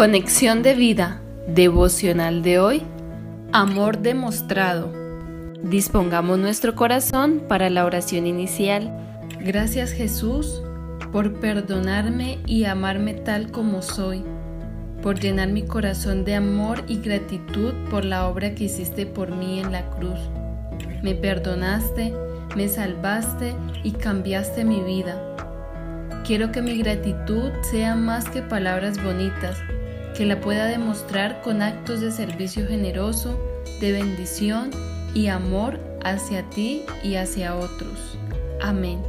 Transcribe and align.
Conexión 0.00 0.62
de 0.62 0.72
vida 0.72 1.20
devocional 1.46 2.42
de 2.42 2.58
hoy. 2.58 2.82
Amor 3.52 3.98
demostrado. 3.98 4.90
Dispongamos 5.62 6.38
nuestro 6.38 6.74
corazón 6.74 7.42
para 7.46 7.68
la 7.68 7.84
oración 7.84 8.26
inicial. 8.26 8.90
Gracias 9.40 9.90
Jesús 9.92 10.62
por 11.12 11.38
perdonarme 11.38 12.38
y 12.46 12.64
amarme 12.64 13.12
tal 13.12 13.50
como 13.50 13.82
soy, 13.82 14.24
por 15.02 15.20
llenar 15.20 15.48
mi 15.48 15.66
corazón 15.66 16.24
de 16.24 16.34
amor 16.34 16.82
y 16.88 17.02
gratitud 17.02 17.74
por 17.90 18.06
la 18.06 18.26
obra 18.26 18.54
que 18.54 18.64
hiciste 18.64 19.04
por 19.04 19.36
mí 19.36 19.60
en 19.60 19.70
la 19.70 19.90
cruz. 19.90 20.18
Me 21.02 21.14
perdonaste, 21.14 22.14
me 22.56 22.68
salvaste 22.68 23.54
y 23.84 23.90
cambiaste 23.90 24.64
mi 24.64 24.80
vida. 24.80 25.20
Quiero 26.24 26.52
que 26.52 26.62
mi 26.62 26.78
gratitud 26.78 27.50
sea 27.70 27.96
más 27.96 28.30
que 28.30 28.40
palabras 28.40 28.96
bonitas, 29.04 29.58
que 30.20 30.26
la 30.26 30.38
pueda 30.38 30.66
demostrar 30.66 31.40
con 31.40 31.62
actos 31.62 32.02
de 32.02 32.10
servicio 32.10 32.68
generoso, 32.68 33.40
de 33.80 33.92
bendición 33.92 34.70
y 35.14 35.28
amor 35.28 35.80
hacia 36.04 36.42
ti 36.50 36.84
y 37.02 37.14
hacia 37.14 37.56
otros. 37.56 38.18
Amén. 38.60 39.00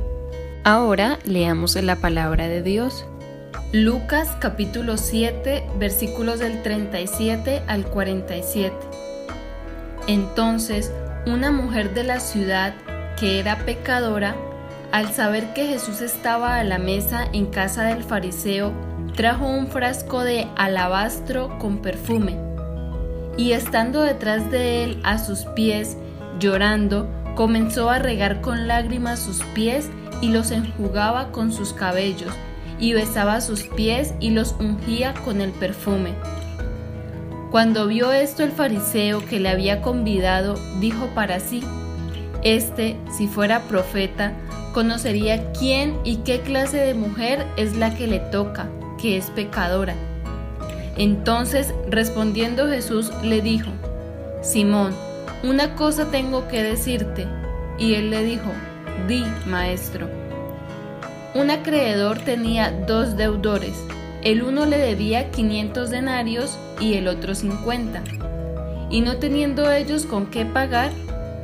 Ahora 0.64 1.20
leamos 1.26 1.76
la 1.76 1.98
palabra 1.98 2.48
de 2.48 2.62
Dios. 2.62 3.06
Lucas 3.74 4.30
capítulo 4.40 4.96
7 4.96 5.66
versículos 5.78 6.40
del 6.40 6.64
37 6.64 7.62
al 7.68 7.88
47. 7.88 8.74
Entonces 10.08 10.94
una 11.26 11.52
mujer 11.52 11.94
de 11.94 12.06
la 12.06 12.22
ciudad 12.22 12.74
que 13.20 13.42
era 13.42 13.58
pecadora, 13.66 14.34
al 14.94 15.12
saber 15.12 15.52
que 15.54 15.68
Jesús 15.68 16.00
estaba 16.00 16.56
a 16.56 16.64
la 16.64 16.80
mesa 16.80 17.28
en 17.34 17.48
casa 17.48 17.84
del 17.84 18.02
fariseo, 18.02 18.72
trajo 19.16 19.46
un 19.46 19.68
frasco 19.68 20.24
de 20.24 20.48
alabastro 20.56 21.58
con 21.60 21.80
perfume, 21.80 22.38
y 23.38 23.52
estando 23.52 24.02
detrás 24.02 24.50
de 24.52 24.84
él 24.84 25.00
a 25.04 25.18
sus 25.18 25.46
pies, 25.56 25.98
llorando, 26.40 27.08
comenzó 27.36 27.90
a 27.90 28.00
regar 28.00 28.42
con 28.42 28.68
lágrimas 28.68 29.20
sus 29.20 29.42
pies 29.54 29.90
y 30.22 30.30
los 30.30 30.52
enjugaba 30.52 31.32
con 31.32 31.52
sus 31.52 31.74
cabellos, 31.74 32.34
y 32.80 32.94
besaba 32.94 33.42
sus 33.42 33.64
pies 33.64 34.14
y 34.20 34.32
los 34.32 34.56
ungía 34.60 35.14
con 35.26 35.42
el 35.42 35.52
perfume. 35.52 36.14
Cuando 37.52 37.88
vio 37.88 38.14
esto 38.14 38.44
el 38.44 38.52
fariseo 38.52 39.26
que 39.26 39.40
le 39.40 39.50
había 39.50 39.82
convidado, 39.82 40.56
dijo 40.80 41.08
para 41.14 41.40
sí, 41.40 41.62
Este, 42.44 42.98
si 43.16 43.28
fuera 43.28 43.64
profeta, 43.64 44.34
conocería 44.74 45.52
quién 45.52 46.00
y 46.04 46.18
qué 46.18 46.40
clase 46.40 46.78
de 46.78 46.94
mujer 46.94 47.46
es 47.58 47.76
la 47.76 47.94
que 47.94 48.08
le 48.08 48.20
toca 48.20 48.70
que 49.02 49.18
es 49.18 49.30
pecadora. 49.32 49.96
Entonces 50.98 51.74
respondiendo 51.90 52.68
Jesús 52.68 53.12
le 53.24 53.42
dijo, 53.42 53.72
Simón, 54.42 54.94
una 55.44 55.76
cosa 55.76 56.12
tengo 56.12 56.48
que 56.48 56.62
decirte. 56.62 57.26
Y 57.78 57.96
él 57.96 58.12
le 58.12 58.24
dijo, 58.24 58.52
di, 59.08 59.24
maestro. 59.48 60.08
Un 61.34 61.50
acreedor 61.50 62.20
tenía 62.20 62.72
dos 62.72 63.18
deudores. 63.18 63.74
El 64.22 64.44
uno 64.44 64.66
le 64.66 64.78
debía 64.78 65.32
500 65.32 65.90
denarios 65.90 66.60
y 66.80 66.96
el 66.96 67.08
otro 67.08 67.34
50. 67.34 68.04
Y 68.92 69.02
no 69.02 69.18
teniendo 69.18 69.72
ellos 69.72 70.06
con 70.06 70.28
qué 70.28 70.46
pagar, 70.46 70.92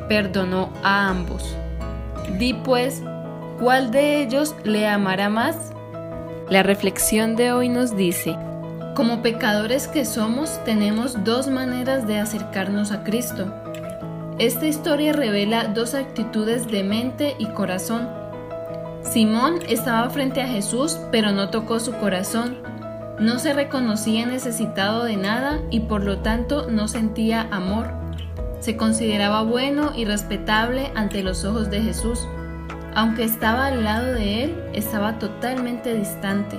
perdonó 0.07 0.71
a 0.83 1.07
ambos. 1.07 1.43
Di 2.37 2.53
pues, 2.53 3.01
¿cuál 3.59 3.89
de 3.91 4.21
ellos 4.21 4.55
le 4.63 4.87
amará 4.87 5.29
más? 5.29 5.71
La 6.49 6.63
reflexión 6.63 7.35
de 7.35 7.51
hoy 7.51 7.67
nos 7.67 7.97
dice, 7.97 8.37
como 8.95 9.21
pecadores 9.21 9.89
que 9.89 10.05
somos, 10.05 10.63
tenemos 10.63 11.25
dos 11.25 11.49
maneras 11.49 12.07
de 12.07 12.19
acercarnos 12.19 12.93
a 12.93 13.03
Cristo. 13.03 13.53
Esta 14.39 14.65
historia 14.65 15.11
revela 15.11 15.65
dos 15.67 15.93
actitudes 15.93 16.65
de 16.67 16.85
mente 16.85 17.35
y 17.37 17.47
corazón. 17.47 18.07
Simón 19.03 19.55
estaba 19.67 20.09
frente 20.09 20.41
a 20.41 20.47
Jesús, 20.47 20.97
pero 21.11 21.33
no 21.33 21.49
tocó 21.49 21.81
su 21.81 21.91
corazón. 21.97 22.59
No 23.19 23.39
se 23.39 23.53
reconocía 23.53 24.25
necesitado 24.25 25.03
de 25.03 25.17
nada 25.17 25.59
y 25.69 25.81
por 25.81 26.05
lo 26.05 26.19
tanto 26.19 26.71
no 26.71 26.87
sentía 26.87 27.49
amor. 27.51 27.91
Se 28.61 28.77
consideraba 28.77 29.41
bueno 29.43 29.91
y 29.93 30.05
respetable 30.05 30.93
ante 30.95 31.23
los 31.23 31.43
ojos 31.43 31.69
de 31.69 31.81
Jesús. 31.81 32.25
Aunque 32.97 33.25
estaba 33.25 33.67
al 33.67 33.83
lado 33.83 34.11
de 34.13 34.43
él, 34.43 34.55
estaba 34.73 35.19
totalmente 35.19 35.93
distante. 35.93 36.57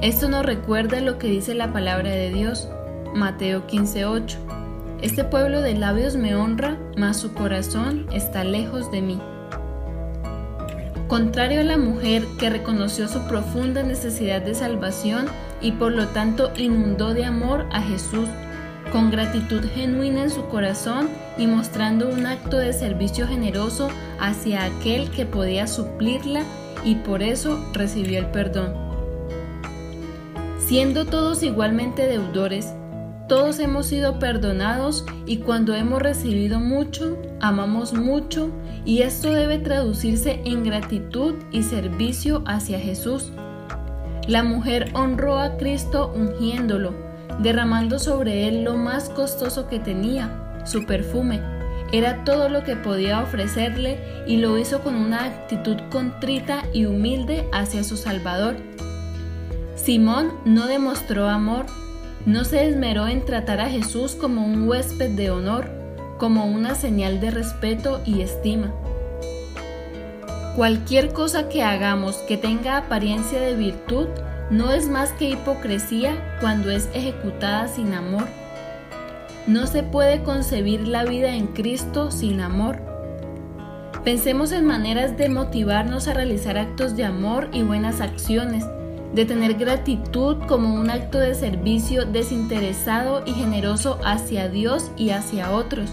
Esto 0.00 0.28
nos 0.28 0.46
recuerda 0.46 1.00
lo 1.00 1.18
que 1.18 1.26
dice 1.26 1.52
la 1.54 1.72
palabra 1.72 2.10
de 2.10 2.30
Dios, 2.30 2.68
Mateo 3.12 3.66
15:8. 3.66 4.38
Este 5.00 5.24
pueblo 5.24 5.60
de 5.60 5.74
labios 5.74 6.14
me 6.14 6.36
honra, 6.36 6.76
mas 6.96 7.16
su 7.16 7.34
corazón 7.34 8.06
está 8.12 8.44
lejos 8.44 8.92
de 8.92 9.02
mí. 9.02 9.20
Contrario 11.08 11.62
a 11.62 11.64
la 11.64 11.76
mujer 11.76 12.24
que 12.38 12.48
reconoció 12.48 13.08
su 13.08 13.26
profunda 13.26 13.82
necesidad 13.82 14.42
de 14.42 14.54
salvación 14.54 15.26
y 15.60 15.72
por 15.72 15.90
lo 15.90 16.06
tanto 16.06 16.52
inundó 16.56 17.14
de 17.14 17.24
amor 17.24 17.66
a 17.72 17.82
Jesús, 17.82 18.28
con 18.92 19.10
gratitud 19.10 19.64
genuina 19.74 20.24
en 20.24 20.30
su 20.30 20.46
corazón 20.48 21.08
y 21.38 21.46
mostrando 21.46 22.08
un 22.10 22.26
acto 22.26 22.58
de 22.58 22.74
servicio 22.74 23.26
generoso 23.26 23.88
hacia 24.20 24.64
aquel 24.64 25.10
que 25.10 25.24
podía 25.24 25.66
suplirla 25.66 26.44
y 26.84 26.96
por 26.96 27.22
eso 27.22 27.64
recibió 27.72 28.18
el 28.18 28.26
perdón. 28.26 28.74
Siendo 30.58 31.06
todos 31.06 31.42
igualmente 31.42 32.06
deudores, 32.06 32.74
todos 33.28 33.60
hemos 33.60 33.86
sido 33.86 34.18
perdonados 34.18 35.06
y 35.24 35.38
cuando 35.38 35.74
hemos 35.74 36.02
recibido 36.02 36.60
mucho, 36.60 37.16
amamos 37.40 37.94
mucho 37.94 38.50
y 38.84 39.02
esto 39.02 39.32
debe 39.32 39.58
traducirse 39.58 40.42
en 40.44 40.64
gratitud 40.64 41.36
y 41.50 41.62
servicio 41.62 42.42
hacia 42.46 42.78
Jesús. 42.78 43.32
La 44.28 44.42
mujer 44.42 44.90
honró 44.92 45.38
a 45.38 45.56
Cristo 45.56 46.12
ungiéndolo, 46.14 47.11
derramando 47.40 47.98
sobre 47.98 48.48
él 48.48 48.64
lo 48.64 48.76
más 48.76 49.08
costoso 49.08 49.68
que 49.68 49.78
tenía, 49.78 50.30
su 50.64 50.84
perfume. 50.84 51.40
Era 51.92 52.24
todo 52.24 52.48
lo 52.48 52.64
que 52.64 52.76
podía 52.76 53.20
ofrecerle 53.20 53.98
y 54.26 54.38
lo 54.38 54.56
hizo 54.58 54.80
con 54.80 54.94
una 54.94 55.24
actitud 55.24 55.76
contrita 55.90 56.64
y 56.72 56.86
humilde 56.86 57.46
hacia 57.52 57.84
su 57.84 57.96
Salvador. 57.96 58.56
Simón 59.74 60.32
no 60.44 60.66
demostró 60.66 61.28
amor, 61.28 61.66
no 62.24 62.44
se 62.44 62.66
esmeró 62.66 63.08
en 63.08 63.24
tratar 63.24 63.60
a 63.60 63.68
Jesús 63.68 64.14
como 64.14 64.44
un 64.46 64.68
huésped 64.68 65.10
de 65.10 65.30
honor, 65.30 65.68
como 66.18 66.46
una 66.46 66.74
señal 66.74 67.20
de 67.20 67.30
respeto 67.30 68.00
y 68.06 68.20
estima. 68.20 68.72
Cualquier 70.56 71.12
cosa 71.12 71.48
que 71.48 71.62
hagamos 71.62 72.16
que 72.28 72.36
tenga 72.36 72.76
apariencia 72.76 73.40
de 73.40 73.54
virtud 73.54 74.06
no 74.50 74.70
es 74.70 74.88
más 74.88 75.12
que 75.12 75.30
hipocresía 75.30 76.36
cuando 76.40 76.70
es 76.70 76.88
ejecutada 76.94 77.68
sin 77.68 77.94
amor. 77.94 78.26
No 79.46 79.66
se 79.66 79.82
puede 79.82 80.22
concebir 80.22 80.86
la 80.86 81.04
vida 81.04 81.34
en 81.34 81.48
Cristo 81.48 82.10
sin 82.10 82.40
amor. 82.40 82.80
Pensemos 84.04 84.52
en 84.52 84.64
maneras 84.64 85.16
de 85.16 85.28
motivarnos 85.28 86.08
a 86.08 86.14
realizar 86.14 86.58
actos 86.58 86.96
de 86.96 87.04
amor 87.04 87.48
y 87.52 87.62
buenas 87.62 88.00
acciones, 88.00 88.64
de 89.14 89.24
tener 89.24 89.54
gratitud 89.54 90.38
como 90.48 90.74
un 90.74 90.90
acto 90.90 91.18
de 91.18 91.34
servicio 91.34 92.04
desinteresado 92.04 93.22
y 93.26 93.32
generoso 93.32 93.98
hacia 94.04 94.48
Dios 94.48 94.90
y 94.96 95.10
hacia 95.10 95.52
otros. 95.52 95.90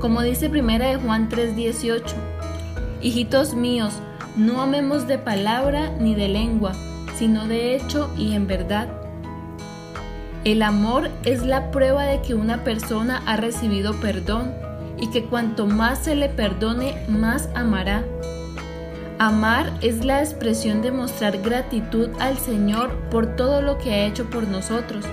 Como 0.00 0.22
dice 0.22 0.48
primera 0.48 0.88
de 0.88 0.96
Juan 0.96 1.28
3:18, 1.28 2.14
Hijitos 3.02 3.54
míos, 3.54 3.94
no 4.36 4.62
amemos 4.62 5.06
de 5.06 5.18
palabra 5.18 5.90
ni 5.98 6.14
de 6.14 6.28
lengua, 6.28 6.72
sino 7.16 7.46
de 7.46 7.76
hecho 7.76 8.10
y 8.16 8.34
en 8.34 8.46
verdad. 8.46 8.88
El 10.44 10.62
amor 10.62 11.10
es 11.24 11.42
la 11.42 11.70
prueba 11.70 12.04
de 12.04 12.20
que 12.20 12.34
una 12.34 12.64
persona 12.64 13.22
ha 13.26 13.36
recibido 13.36 13.98
perdón 14.00 14.52
y 14.98 15.08
que 15.10 15.24
cuanto 15.24 15.66
más 15.66 16.00
se 16.00 16.14
le 16.14 16.28
perdone, 16.28 17.02
más 17.08 17.48
amará. 17.54 18.04
Amar 19.18 19.72
es 19.80 20.04
la 20.04 20.20
expresión 20.20 20.82
de 20.82 20.90
mostrar 20.90 21.38
gratitud 21.38 22.10
al 22.20 22.36
Señor 22.36 22.92
por 23.10 23.36
todo 23.36 23.62
lo 23.62 23.78
que 23.78 23.92
ha 23.92 24.06
hecho 24.06 24.28
por 24.28 24.46
nosotros. 24.48 25.04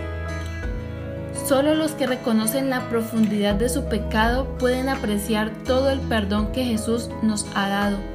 Solo 1.46 1.76
los 1.76 1.92
que 1.92 2.08
reconocen 2.08 2.70
la 2.70 2.90
profundidad 2.90 3.56
de 3.56 3.70
su 3.70 3.86
pecado 3.86 4.58
pueden 4.58 4.90
apreciar 4.90 5.52
todo 5.66 5.90
el 5.90 6.00
perdón 6.00 6.52
que 6.52 6.66
Jesús 6.66 7.10
nos 7.22 7.46
ha 7.56 7.70
dado. 7.70 8.11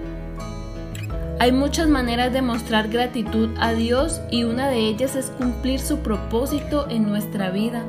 Hay 1.38 1.52
muchas 1.52 1.86
maneras 1.86 2.32
de 2.32 2.40
mostrar 2.40 2.88
gratitud 2.88 3.50
a 3.60 3.74
Dios 3.74 4.22
y 4.30 4.44
una 4.44 4.70
de 4.70 4.78
ellas 4.78 5.16
es 5.16 5.26
cumplir 5.26 5.80
su 5.80 5.98
propósito 5.98 6.88
en 6.88 7.06
nuestra 7.06 7.50
vida, 7.50 7.84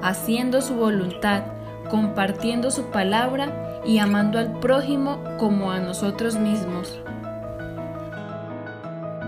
haciendo 0.00 0.62
su 0.62 0.76
voluntad, 0.76 1.42
compartiendo 1.90 2.70
su 2.70 2.92
palabra 2.92 3.82
y 3.84 3.98
amando 3.98 4.38
al 4.38 4.60
prójimo 4.60 5.18
como 5.38 5.72
a 5.72 5.80
nosotros 5.80 6.36
mismos. 6.36 7.00